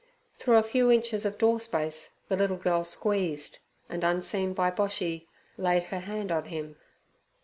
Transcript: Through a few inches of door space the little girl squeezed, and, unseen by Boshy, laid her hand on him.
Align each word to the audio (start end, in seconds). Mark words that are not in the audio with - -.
Through 0.33 0.57
a 0.57 0.63
few 0.63 0.89
inches 0.91 1.25
of 1.27 1.37
door 1.37 1.59
space 1.59 2.15
the 2.27 2.35
little 2.35 2.57
girl 2.57 2.83
squeezed, 2.83 3.59
and, 3.87 4.03
unseen 4.03 4.53
by 4.55 4.71
Boshy, 4.71 5.27
laid 5.59 5.83
her 5.83 5.99
hand 5.99 6.31
on 6.31 6.45
him. 6.45 6.77